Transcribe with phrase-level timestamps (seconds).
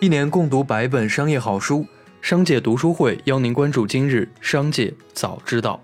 [0.00, 1.84] 一年共读百本商业好书，
[2.22, 5.82] 商界读书会邀您关注今日商界早知道。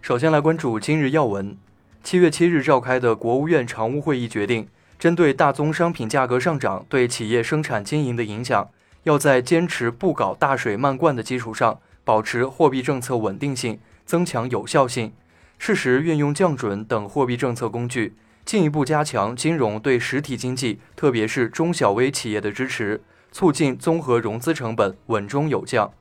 [0.00, 1.54] 首先来关注今日要闻。
[2.02, 4.66] 七月七日召开的国务院常务会议决定，
[4.98, 8.70] 针对大宗商品价格上涨对企业生产经营的影响，
[9.02, 15.12] 要在坚持不搞大水漫灌的基础上，保持货币政策稳定性，增强有效性，
[15.58, 18.14] 适时运用降准等货币政策工具。
[18.44, 23.02] 进一步加强金融对实体经济，特别是中小微企业的支持，
[23.32, 25.92] 促进综合融资成本稳中有降。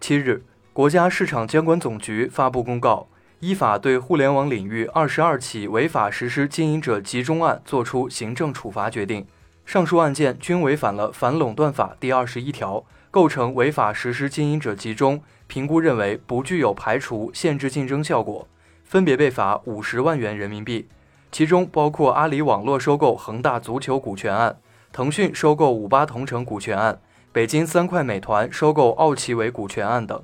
[0.00, 9.24] 七日，国家市场监管总局发布公告，依法对互联网领域二十二起违法实施经营者集中案作出行政处罚决定。
[9.64, 18.48] 上述案件均违反了反垄断法第二十一条，构成违法实施经营者集中，评估认为不具有排除、限制竞争效果。
[18.92, 20.86] 分别被罚五十万元人民币，
[21.30, 24.58] 其中包括阿里网络收购恒大足球股权案、
[24.92, 27.00] 腾讯收购五八同城股权案、
[27.32, 30.22] 北京三快美团收购奥奇伟股权案等。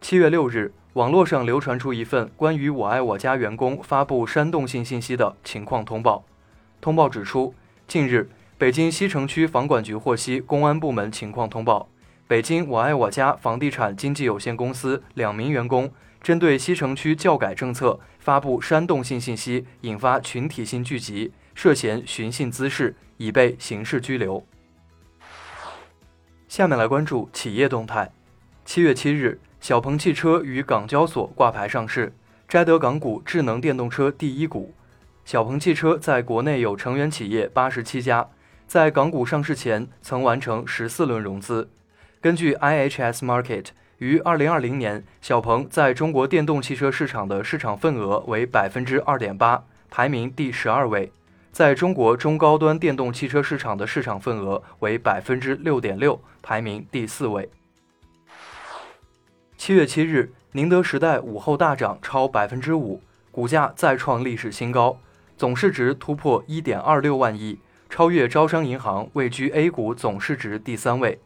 [0.00, 6.24] 七月六日，网络上流传出一份关于我爱我家员工发布煽动性信息的情况通报。
[6.80, 7.52] 通报指出，
[7.88, 11.88] 近日，北京西城区房管局获悉公安部门情况通报，
[12.26, 15.92] 北京我爱我家房地产经纪有限公司两名员工。
[16.22, 24.42] 针对西城区教改政策发布煽动性信息，引发群体性聚集，涉嫌寻衅滋事，已被刑事拘留。
[26.48, 28.10] 下面来关注企业动态。
[28.64, 32.14] 七月七日，小鹏汽车于港交所挂牌上市，
[32.48, 34.72] 摘得港股智能电动车第一股。
[35.26, 38.26] 小鹏汽车在国内有成员企业八十七家，
[38.66, 41.68] 在港股上市前曾完成十四轮融资。
[42.24, 43.66] 根据 IHS Market。
[43.98, 51.10] 于二零二零年，小鹏在中国电动汽车市场的市场份额为百分之二点八，排名第十二位；
[51.52, 57.50] 在中国中高端电动汽车市场的市场份额为百分之六点六，排名第四位。
[59.58, 64.98] 七月七日，宁德时代午后大涨超百分之五，股价再创历史新高，
[65.36, 67.58] 总市值突破一点二六万亿，
[67.90, 71.20] 超越招商银行，位居 A 股总市值第三位。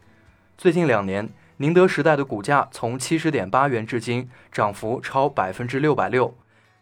[0.59, 1.29] 最近两年。
[1.55, 6.37] 宁德时代的股价从七十点八元至今，涨幅超百分之六百六。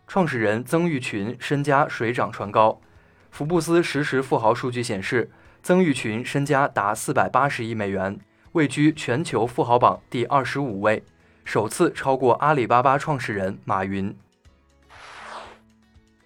[0.07, 2.81] 创始人曾毓群身家水涨船高。
[3.29, 5.29] 福布斯实时富豪数据显示，
[5.61, 8.19] 曾毓群身家达四百八十亿美元，
[8.53, 11.03] 位居全球富豪榜第二十五位，
[11.45, 14.17] 首次超过阿里巴巴创始人马云。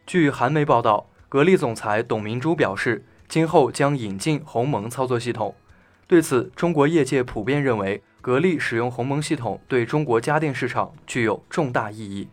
[0.08, 5.54] 据韩媒报道，格力总裁董明珠表示，今后将引进鸿蒙操作系统。
[6.12, 8.04] 对此，中国业界普遍认为。
[8.20, 12.28] 格力使用鸿蒙系统对中国家电市场具有重大意义。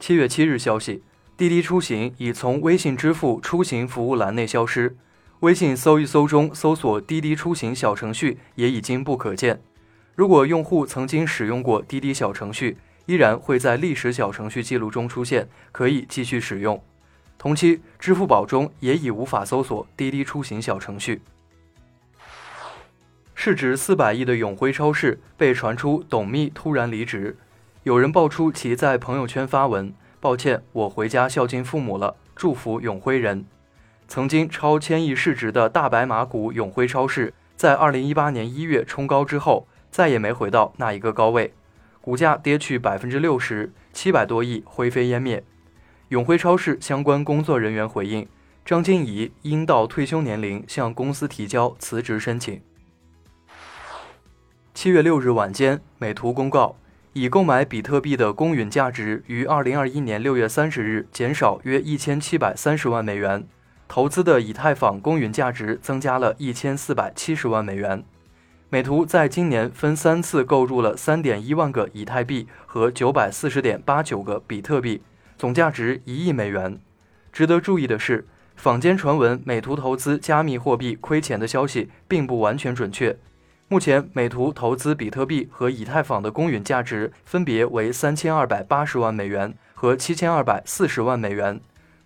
[0.00, 1.02] 七月七日消息，
[1.36, 4.96] 滴滴出行已从微信支付出行服务栏内消失，
[5.40, 9.60] 微信搜一搜中搜索滴滴出行小程序也已经不可见。
[10.16, 16.82] 如果用户曾经使用过滴滴小程序，依然会在历史小程序记录中出现，可以继续使用。
[17.36, 21.20] 同期，支付宝中也已无法搜索滴滴出行小程序。
[23.40, 27.36] 市值四百亿的永辉超市被传出董秘突然离职，
[27.84, 33.44] 有人爆出其在朋友圈发文：“抱歉，我回家孝敬父母了，祝福永辉人。”
[34.08, 41.54] 曾经超千亿市值的大白马股永辉超市，在二零一八年一月冲高之后，再也没回到那一个高位，
[42.00, 45.44] 股价跌去百分之六十，七百多亿灰飞烟灭。
[46.08, 48.26] 永辉超市相关工作人员回应：
[48.64, 52.60] 张金怡因到退休年龄向公司提交辞职申请。
[54.80, 56.76] 七月六日晚间，美图公告，
[57.12, 63.44] 已购买比特币的公允价值于二零二一年六月三十日减少约一千七百三十万美元，
[63.88, 68.04] 投资的以太坊公允价值增加了一千四百七十万美元。
[68.70, 75.02] 美图在今年分三次购入了三点一万个以太币和九百四十点八九个比特币，
[75.36, 76.78] 总价值一亿美元。
[77.32, 83.18] 值得注意的是，坊间传闻美图投资加密货币亏钱的消息并不完全准确。
[83.70, 91.60] 目前，美图投资比特币和以太坊的公允价值分别为三千二百八十万美元和七千二百四十万美元，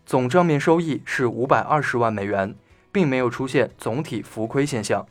[0.05, 2.57] 总账面收益是五百二十万美元，
[2.91, 5.07] 并没有出现总体浮亏现象。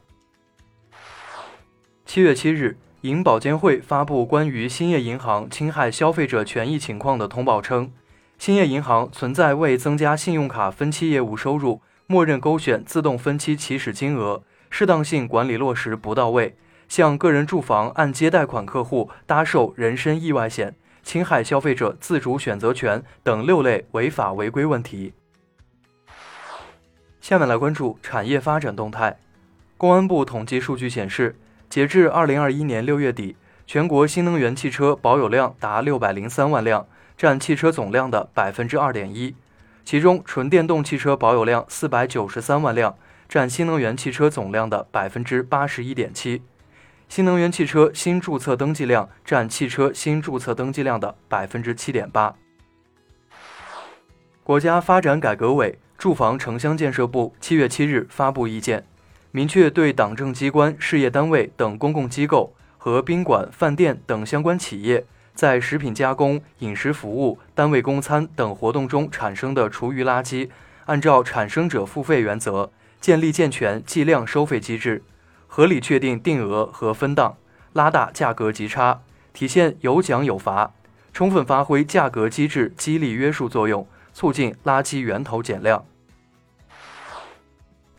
[2.06, 7.89] 七月七日，银保监会发布关于兴业银行侵害消费者权益情况的通报称，
[8.38, 14.44] 兴业银行存在为增加信用卡分期业务收入，默认勾选自动分期起始金额。
[14.71, 16.56] 适当性管理落实不到位，
[16.89, 20.73] 向个人住房按揭贷款客户搭售人身意外险，
[21.03, 25.13] 侵害消费者自主选择权等六类违法违规问题。
[27.19, 29.19] 下面来关注产业发展动态。
[29.77, 31.35] 公安部统计数据显示，
[31.69, 33.35] 截至二零二一年六月底，
[33.67, 39.35] 全国新能源汽车保有量达六百零三万辆，占汽车总量的百分之二点一。
[39.83, 42.95] 其中，纯电动汽车保有量四百九十三万辆，
[43.31, 46.42] 占新能源汽车总量的百分之八十一点七。
[47.07, 52.36] 新能源汽车新注册登记量占汽车新注册登记量的百分之七点八。
[54.44, 58.86] 国家发展改革委、住房城乡建设部七月七日发布意见，
[59.31, 65.06] 明确对党政机关、事业单位等公共机构和宾馆、饭店等相关企业。
[65.34, 70.50] 在食品加工、饮食服务、单位供餐等活动中产生的厨余垃圾，
[70.84, 72.69] 按照产生者付费原则，
[73.01, 75.03] 建立健全计量收费机制，
[75.48, 77.36] 合理确定定额和分档，
[77.74, 79.01] 拉大价格级差，
[79.33, 80.71] 体现有奖有罚，
[81.12, 85.83] 充分发挥价格机制激励约束作用，促进垃圾源头减量。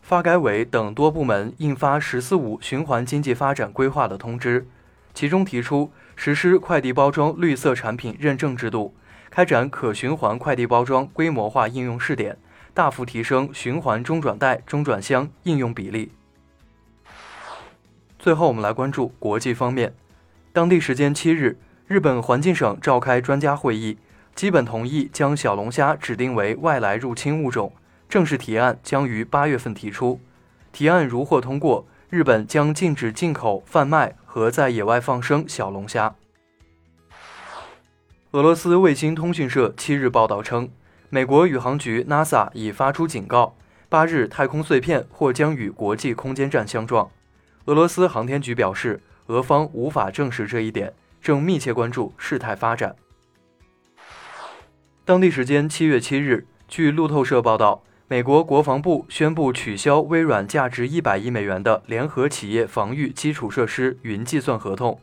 [0.00, 4.66] 发改委等多部门印发“十四五”循环经济发展规划的通知，
[5.12, 5.93] 其中提出。
[6.14, 8.94] 实施快递包装绿色产品认证制度，
[9.31, 12.37] 开展可循环快递包装规模化应用试点，
[12.74, 16.12] 大幅提升循环中转袋、中转箱应用比例。
[18.19, 19.94] 最后，我们来关注国际方面。
[20.52, 23.98] 当地时间七日，日本环境省召开专家会议，
[24.34, 27.72] 基本同意将小龙虾指定为外来入侵物种，
[28.08, 30.20] 正式提案将于八月份提出。
[30.72, 31.86] 提案如获通过。
[32.12, 36.14] 日本将禁止进口、贩卖和在野外放生小龙虾。
[38.32, 40.68] 俄罗斯卫星通讯社七日报道称，
[41.14, 43.55] 美国宇航局 NASA 已发出警告，
[43.91, 47.11] 八日太空碎片或将与国际空间站相撞。
[47.67, 52.97] 俄罗斯航天局表示，俄方无法证实这一点，正密切关注事态发展。
[55.05, 57.85] 当地时间七月七日，据路透社报道。
[58.09, 64.99] 美国国防部宣布取消微软价值一百亿美元的联合企业防御基础设施云计算合同，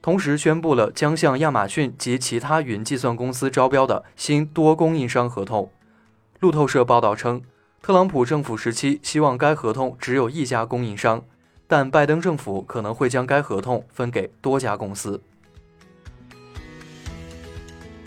[0.00, 5.70] 同时宣布了将向亚马逊及其他云计算公司招标的新多供应商合同。
[6.40, 7.42] 路透社报道称，
[7.82, 11.24] 特朗普政府时期希望该合同只有一家供应商，
[11.66, 15.20] 但拜登政府可能会将该合同分给多家公司。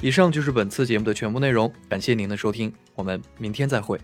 [0.02, 4.00] 以上就是本次节目的全部内容，感谢您的收听，我们明天再会。